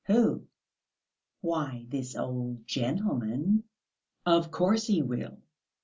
"Who?" 0.05 0.47
"Why, 1.41 1.85
this 1.89 2.15
old 2.15 2.65
gentleman...." 2.65 3.65
"Of 4.25 4.49
course 4.49 4.87
he 4.87 5.03
will. 5.03 5.37